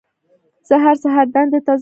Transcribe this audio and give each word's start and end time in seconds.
زه 0.67 0.75
هر 0.83 0.95
سهار 1.03 1.27
دندې 1.35 1.59
ته 1.65 1.71
ځم 1.77 1.79